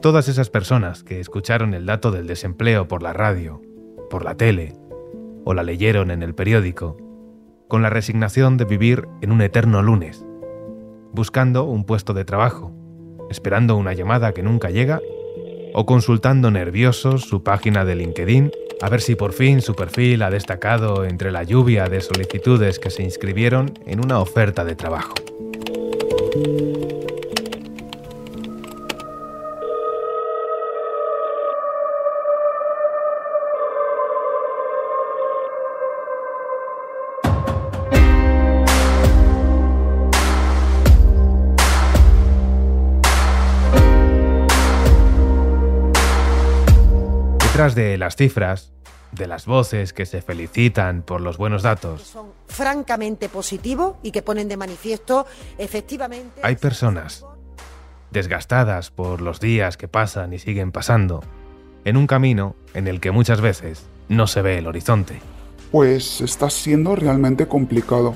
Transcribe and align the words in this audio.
Todas 0.00 0.28
esas 0.28 0.48
personas 0.48 1.02
que 1.02 1.20
escucharon 1.20 1.74
el 1.74 1.84
dato 1.86 2.10
del 2.10 2.26
desempleo 2.26 2.88
por 2.88 3.02
la 3.02 3.12
radio, 3.12 3.60
por 4.08 4.24
la 4.24 4.36
tele, 4.36 4.74
o 5.44 5.54
la 5.54 5.62
leyeron 5.62 6.10
en 6.10 6.22
el 6.22 6.34
periódico, 6.34 6.96
con 7.68 7.82
la 7.82 7.90
resignación 7.90 8.56
de 8.56 8.64
vivir 8.64 9.06
en 9.20 9.32
un 9.32 9.42
eterno 9.42 9.82
lunes, 9.82 10.24
buscando 11.12 11.64
un 11.64 11.84
puesto 11.84 12.14
de 12.14 12.24
trabajo, 12.24 12.72
esperando 13.30 13.76
una 13.76 13.92
llamada 13.94 14.32
que 14.32 14.42
nunca 14.42 14.70
llega, 14.70 15.00
o 15.74 15.86
consultando 15.86 16.50
nerviosos 16.50 17.22
su 17.22 17.42
página 17.42 17.84
de 17.84 17.94
LinkedIn 17.94 18.50
a 18.82 18.88
ver 18.88 19.02
si 19.02 19.14
por 19.14 19.32
fin 19.32 19.60
su 19.60 19.74
perfil 19.74 20.22
ha 20.22 20.30
destacado 20.30 21.04
entre 21.04 21.30
la 21.30 21.42
lluvia 21.42 21.88
de 21.88 22.00
solicitudes 22.00 22.78
que 22.78 22.90
se 22.90 23.02
inscribieron 23.02 23.74
en 23.86 24.02
una 24.02 24.20
oferta 24.20 24.64
de 24.64 24.74
trabajo. 24.74 25.14
Detrás 47.60 47.74
de 47.74 47.98
las 47.98 48.16
cifras, 48.16 48.72
de 49.12 49.26
las 49.26 49.44
voces 49.44 49.92
que 49.92 50.06
se 50.06 50.22
felicitan 50.22 51.02
por 51.02 51.20
los 51.20 51.36
buenos 51.36 51.62
datos, 51.62 52.00
son 52.00 52.28
francamente 52.46 53.28
positivos 53.28 53.96
y 54.02 54.12
que 54.12 54.22
ponen 54.22 54.48
de 54.48 54.56
manifiesto 54.56 55.26
efectivamente... 55.58 56.40
hay 56.42 56.56
personas 56.56 57.22
desgastadas 58.12 58.90
por 58.90 59.20
los 59.20 59.40
días 59.40 59.76
que 59.76 59.88
pasan 59.88 60.32
y 60.32 60.38
siguen 60.38 60.72
pasando, 60.72 61.22
en 61.84 61.98
un 61.98 62.06
camino 62.06 62.56
en 62.72 62.88
el 62.88 62.98
que 62.98 63.10
muchas 63.10 63.42
veces 63.42 63.84
no 64.08 64.26
se 64.26 64.40
ve 64.40 64.56
el 64.56 64.66
horizonte. 64.66 65.20
Pues 65.70 66.22
está 66.22 66.48
siendo 66.48 66.96
realmente 66.96 67.46
complicado. 67.46 68.14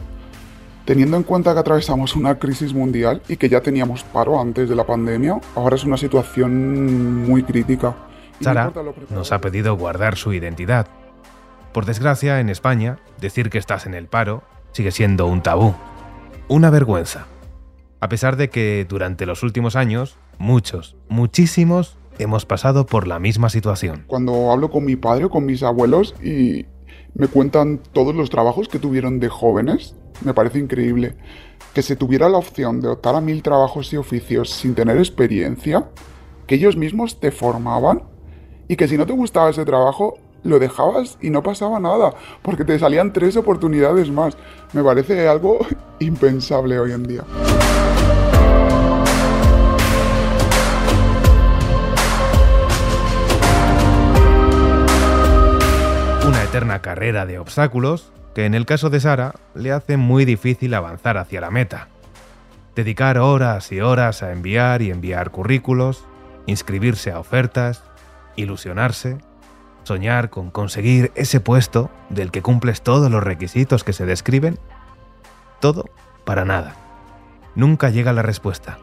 Teniendo 0.87 1.19
en 1.19 1.23
cuenta 1.23 1.53
que 1.53 1.61
atravesamos 1.61 2.17
una 2.17 2.39
crisis 2.39 2.73
mundial 2.73 3.21
y 3.29 3.37
que 3.37 3.51
ya 3.51 3.61
teníamos 3.61 4.05
paro 4.05 4.41
antes 4.41 4.71
de 4.71 4.75
la 4.75 4.87
pandemia, 4.87 5.39
ahora 5.55 5.77
es 5.77 5.85
una 5.85 5.99
situación 5.99 7.27
muy 7.27 7.43
crítica. 7.43 7.95
Sara 8.41 8.73
nos 9.11 9.33
ha 9.33 9.41
pedido 9.41 9.77
guardar 9.77 10.17
su 10.17 10.33
identidad. 10.33 10.89
Por 11.73 11.87
desgracia, 11.87 12.41
en 12.41 12.51
España, 12.51 12.99
decir 13.21 13.51
que 13.51 13.59
estás 13.59 13.87
en 13.87 13.95
el 13.95 14.07
paro 14.07 14.43
sigue 14.73 14.91
siendo 14.91 15.27
un 15.27 15.43
tabú, 15.43 15.75
una 16.49 16.71
vergüenza. 16.71 17.27
A 18.01 18.09
pesar 18.09 18.37
de 18.37 18.51
que 18.51 18.87
durante 18.89 19.25
los 19.27 19.43
últimos 19.43 19.77
años, 19.77 20.17
muchos, 20.39 20.97
muchísimos, 21.09 21.97
hemos 22.19 22.45
pasado 22.45 22.87
por 22.87 23.07
la 23.07 23.19
misma 23.19 23.49
situación. 23.49 24.05
Cuando 24.07 24.53
hablo 24.53 24.71
con 24.71 24.85
mi 24.85 24.97
padre 24.97 25.25
o 25.25 25.31
con 25.31 25.47
mis 25.47 25.63
abuelos 25.63 26.15
y 26.23 26.67
me 27.15 27.29
cuentan 27.29 27.81
todos 27.93 28.15
los 28.15 28.31
trabajos 28.31 28.69
que 28.69 28.79
tuvieron 28.79 29.21
de 29.21 29.29
jóvenes, 29.29 29.97
me 30.25 30.35
parece 30.35 30.59
increíble. 30.59 31.17
Que 31.73 31.83
se 31.83 31.97
tuviera 31.97 32.29
la 32.29 32.39
opción 32.39 32.81
de 32.81 32.89
optar 32.89 33.15
a 33.15 33.21
mil 33.21 33.43
trabajos 33.43 33.93
y 33.93 33.97
oficios 33.97 34.51
sin 34.51 34.75
tener 34.75 34.99
experiencia, 34.99 35.89
que 36.47 36.57
ellos 36.57 36.77
mismos 36.77 37.21
te 37.21 37.31
formaban 37.31 38.14
y 38.69 38.77
que 38.77 38.89
si 38.89 38.97
no 38.97 39.07
te 39.07 39.13
gustaba 39.13 39.51
ese 39.51 39.65
trabajo, 39.65 40.19
lo 40.43 40.59
dejabas 40.59 41.19
y 41.21 41.31
no 41.31 41.43
pasaba 41.43 41.81
nada, 41.81 42.13
porque 42.43 42.65
te 42.65 42.79
salían 42.79 43.13
tres 43.13 43.37
oportunidades 43.37 44.11
más. 44.11 44.37
Me 44.73 44.83
parece 44.83 45.27
algo 45.27 45.59
impensable 45.99 46.79
hoy 46.79 46.93
en 46.93 47.03
día. 47.05 47.25
Una 56.27 56.43
eterna 56.43 56.81
carrera 56.81 57.27
de 57.27 57.39
obstáculos 57.39 58.13
que 58.35 58.47
en 58.47 58.55
el 58.55 58.67
caso 58.67 58.91
de 58.91 59.01
Sara 59.01 59.35
le 59.55 59.73
hace 59.73 59.97
muy 59.97 60.25
difícil 60.25 60.75
avanzar 60.75 61.17
hacia 61.19 61.41
la 61.41 61.51
meta. 61.51 61.89
Dedicar 62.75 63.19
horas 63.19 63.71
y 63.71 63.81
horas 63.81 64.25
a 64.25 64.33
enviar 64.33 64.83
y 64.83 64.91
enviar 64.91 65.31
currículos, 65.31 66.05
inscribirse 66.47 67.13
a 67.13 67.21
ofertas, 67.21 67.85
ilusionarse, 68.37 69.19
soñar 69.85 70.31
con 70.31 70.51
conseguir 70.51 71.13
ese 71.15 71.41
puesto 71.41 71.91
del 72.09 72.31
que 72.31 72.43
cumples 72.43 72.83
todos 72.83 73.11
los 73.11 73.23
requisitos 73.23 73.85
que 73.85 73.93
se 73.93 74.07
describen. 74.07 74.59
Todo 75.61 75.87
para 76.25 76.45
nada. 76.45 76.77
Nunca 77.55 77.91
llega 77.91 78.13
la 78.13 78.23
respuesta. 78.23 78.79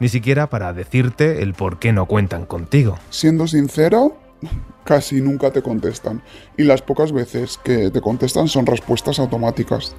Ni 0.00 0.08
siquiera 0.08 0.48
para 0.48 0.72
decirte 0.72 1.42
el 1.42 1.54
por 1.54 1.78
qué 1.78 1.92
no 1.92 2.06
cuentan 2.06 2.46
contigo. 2.46 2.98
Siendo 3.10 3.46
sincero, 3.46 4.16
casi 4.84 5.20
nunca 5.20 5.52
te 5.52 5.62
contestan. 5.62 6.22
Y 6.56 6.64
las 6.64 6.82
pocas 6.82 7.12
veces 7.12 7.58
que 7.62 7.90
te 7.90 8.00
contestan 8.00 8.48
son 8.48 8.66
respuestas 8.66 9.18
automáticas. 9.18 9.94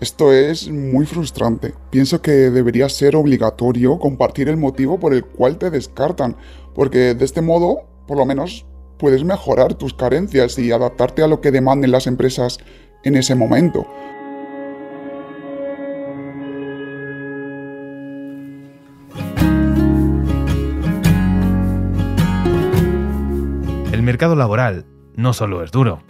Esto 0.00 0.32
es 0.32 0.68
muy 0.68 1.06
frustrante. 1.06 1.74
Pienso 1.90 2.20
que 2.20 2.30
debería 2.30 2.88
ser 2.88 3.16
obligatorio 3.16 3.98
compartir 3.98 4.48
el 4.48 4.56
motivo 4.56 4.98
por 4.98 5.14
el 5.14 5.24
cual 5.24 5.56
te 5.56 5.70
descartan, 5.70 6.36
porque 6.74 7.14
de 7.14 7.24
este 7.24 7.42
modo, 7.42 7.86
por 8.06 8.18
lo 8.18 8.26
menos, 8.26 8.66
puedes 8.98 9.24
mejorar 9.24 9.74
tus 9.74 9.94
carencias 9.94 10.58
y 10.58 10.72
adaptarte 10.72 11.22
a 11.22 11.26
lo 11.26 11.40
que 11.40 11.50
demanden 11.50 11.90
las 11.90 12.06
empresas 12.06 12.58
en 13.02 13.16
ese 13.16 13.34
momento. 13.34 13.86
El 23.92 24.02
mercado 24.02 24.36
laboral 24.36 24.86
no 25.16 25.32
solo 25.32 25.62
es 25.62 25.70
duro, 25.70 26.02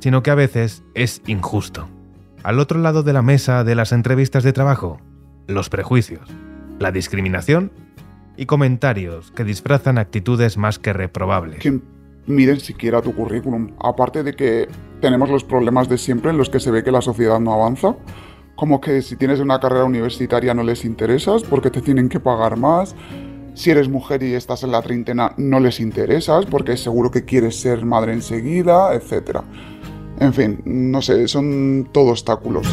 sino 0.00 0.22
que 0.22 0.30
a 0.30 0.34
veces 0.34 0.82
es 0.94 1.22
injusto. 1.26 1.88
Al 2.42 2.58
otro 2.58 2.78
lado 2.78 3.02
de 3.02 3.12
la 3.12 3.22
mesa 3.22 3.64
de 3.64 3.74
las 3.74 3.92
entrevistas 3.92 4.44
de 4.44 4.52
trabajo, 4.52 5.00
los 5.46 5.68
prejuicios, 5.68 6.28
la 6.78 6.90
discriminación 6.90 7.72
y 8.40 8.46
comentarios 8.46 9.30
que 9.32 9.44
disfrazan 9.44 9.98
actitudes 9.98 10.56
más 10.56 10.78
que 10.78 10.94
reprobables. 10.94 11.58
que 11.58 11.78
miren 12.26 12.58
siquiera 12.58 13.02
tu 13.02 13.14
currículum. 13.14 13.72
Aparte 13.78 14.22
de 14.22 14.34
que 14.34 14.66
tenemos 15.02 15.28
los 15.28 15.44
problemas 15.44 15.90
de 15.90 15.98
siempre 15.98 16.30
en 16.30 16.38
los 16.38 16.48
que 16.48 16.58
se 16.58 16.70
ve 16.70 16.82
que 16.82 16.90
la 16.90 17.02
sociedad 17.02 17.38
no 17.38 17.52
avanza, 17.52 17.94
como 18.56 18.80
que 18.80 19.02
si 19.02 19.16
tienes 19.16 19.40
una 19.40 19.60
carrera 19.60 19.84
universitaria 19.84 20.54
no 20.54 20.62
les 20.62 20.86
interesas 20.86 21.42
porque 21.42 21.70
te 21.70 21.82
tienen 21.82 22.08
que 22.08 22.18
pagar 22.18 22.56
más. 22.56 22.96
Si 23.52 23.70
eres 23.70 23.90
mujer 23.90 24.22
y 24.22 24.32
estás 24.32 24.62
en 24.62 24.72
la 24.72 24.80
treintena 24.80 25.34
no 25.36 25.60
les 25.60 25.78
interesas 25.78 26.46
porque 26.46 26.78
seguro 26.78 27.10
que 27.10 27.26
quieres 27.26 27.60
ser 27.60 27.84
madre 27.84 28.14
enseguida, 28.14 28.94
etc. 28.94 29.40
En 30.18 30.32
fin, 30.32 30.62
no 30.64 31.02
sé, 31.02 31.28
son 31.28 31.90
todo 31.92 32.12
obstáculos. 32.12 32.66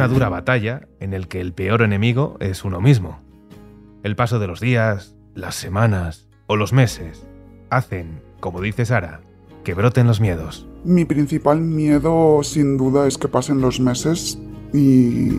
Una 0.00 0.08
dura 0.08 0.28
batalla 0.30 0.88
en 0.98 1.12
el 1.12 1.28
que 1.28 1.42
el 1.42 1.52
peor 1.52 1.82
enemigo 1.82 2.38
es 2.40 2.64
uno 2.64 2.80
mismo. 2.80 3.20
El 4.02 4.16
paso 4.16 4.38
de 4.38 4.46
los 4.46 4.58
días, 4.58 5.14
las 5.34 5.56
semanas 5.56 6.26
o 6.46 6.56
los 6.56 6.72
meses 6.72 7.26
hacen, 7.68 8.22
como 8.40 8.62
dice 8.62 8.86
Sara, 8.86 9.20
que 9.62 9.74
broten 9.74 10.06
los 10.06 10.18
miedos. 10.18 10.66
Mi 10.84 11.04
principal 11.04 11.60
miedo 11.60 12.40
sin 12.42 12.78
duda 12.78 13.06
es 13.06 13.18
que 13.18 13.28
pasen 13.28 13.60
los 13.60 13.78
meses 13.78 14.38
y, 14.72 15.32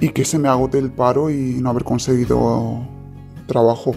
y 0.00 0.08
que 0.08 0.24
se 0.24 0.38
me 0.38 0.48
agote 0.48 0.78
el 0.78 0.90
paro 0.90 1.28
y 1.28 1.58
no 1.60 1.68
haber 1.68 1.84
conseguido 1.84 2.80
trabajo. 3.46 3.94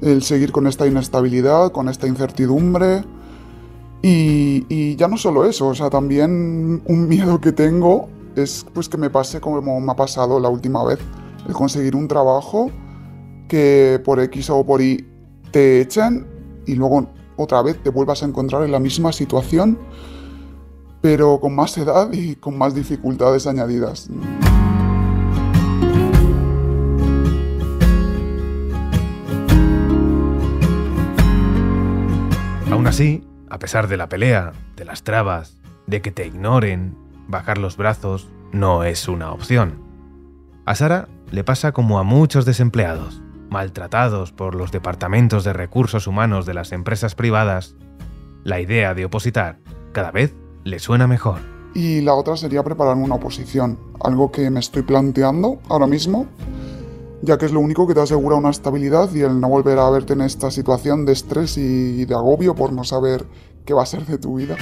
El 0.00 0.22
seguir 0.22 0.50
con 0.50 0.66
esta 0.66 0.86
inestabilidad, 0.86 1.72
con 1.72 1.90
esta 1.90 2.06
incertidumbre 2.06 3.02
Y, 4.00 4.96
ya 4.96 5.08
no 5.08 5.18
solo 5.18 5.44
eso, 5.44 5.66
o 5.66 5.74
sea, 5.74 5.90
también 5.90 6.80
un 6.86 7.06
miedo 7.06 7.38
que 7.38 7.52
tengo 7.52 8.08
es 8.36 8.66
pues 8.72 8.88
que 8.88 8.96
me 8.96 9.10
pase 9.10 9.40
como 9.40 9.80
me 9.80 9.92
ha 9.92 9.96
pasado 9.96 10.40
la 10.40 10.48
última 10.48 10.84
vez, 10.84 10.98
el 11.46 11.54
conseguir 11.54 11.96
un 11.96 12.08
trabajo 12.08 12.70
que 13.48 14.00
por 14.04 14.20
X 14.20 14.50
o 14.50 14.64
por 14.64 14.80
Y 14.80 15.06
te 15.50 15.80
echan 15.80 16.26
y 16.66 16.74
luego 16.74 17.08
otra 17.36 17.62
vez 17.62 17.82
te 17.82 17.90
vuelvas 17.90 18.22
a 18.22 18.26
encontrar 18.26 18.64
en 18.64 18.72
la 18.72 18.78
misma 18.78 19.12
situación, 19.12 19.78
pero 21.00 21.40
con 21.40 21.54
más 21.54 21.78
edad 21.78 22.12
y 22.12 22.34
con 22.36 22.58
más 22.58 22.74
dificultades 22.74 23.46
añadidas. 23.46 24.10
Aún 32.70 32.86
así, 32.86 33.24
a 33.48 33.58
pesar 33.58 33.88
de 33.88 33.96
la 33.96 34.08
pelea, 34.08 34.52
de 34.76 34.84
las 34.84 35.02
trabas, 35.02 35.56
de 35.86 36.02
que 36.02 36.10
te 36.10 36.26
ignoren, 36.26 37.07
bajar 37.28 37.58
los 37.58 37.76
brazos 37.76 38.28
no 38.52 38.82
es 38.82 39.06
una 39.08 39.32
opción. 39.32 39.80
A 40.66 40.74
Sara 40.74 41.08
le 41.30 41.44
pasa 41.44 41.72
como 41.72 41.98
a 41.98 42.02
muchos 42.02 42.44
desempleados, 42.44 43.22
maltratados 43.50 44.32
por 44.32 44.54
los 44.54 44.72
departamentos 44.72 45.44
de 45.44 45.52
recursos 45.52 46.06
humanos 46.06 46.46
de 46.46 46.54
las 46.54 46.72
empresas 46.72 47.14
privadas. 47.14 47.76
La 48.42 48.60
idea 48.60 48.94
de 48.94 49.04
opositar 49.04 49.60
cada 49.92 50.10
vez 50.10 50.34
le 50.64 50.78
suena 50.78 51.06
mejor. 51.06 51.40
Y 51.74 52.00
la 52.00 52.14
otra 52.14 52.36
sería 52.36 52.64
prepararme 52.64 53.04
una 53.04 53.16
oposición, 53.16 53.78
algo 54.00 54.32
que 54.32 54.50
me 54.50 54.60
estoy 54.60 54.82
planteando 54.82 55.60
ahora 55.68 55.86
mismo 55.86 56.26
ya 57.22 57.38
que 57.38 57.46
es 57.46 57.52
lo 57.52 57.60
único 57.60 57.86
que 57.86 57.94
te 57.94 58.00
asegura 58.00 58.36
una 58.36 58.50
estabilidad 58.50 59.12
y 59.12 59.22
el 59.22 59.40
no 59.40 59.48
volver 59.48 59.78
a 59.78 59.90
verte 59.90 60.12
en 60.12 60.20
esta 60.20 60.50
situación 60.50 61.04
de 61.04 61.12
estrés 61.12 61.58
y 61.58 62.04
de 62.04 62.14
agobio 62.14 62.54
por 62.54 62.72
no 62.72 62.84
saber 62.84 63.26
qué 63.64 63.74
va 63.74 63.82
a 63.82 63.86
ser 63.86 64.06
de 64.06 64.18
tu 64.18 64.36
vida. 64.36 64.56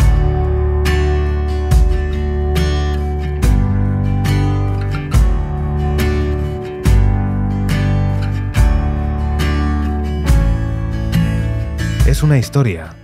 Es 12.07 12.23
una 12.23 12.39
historia 12.39 12.95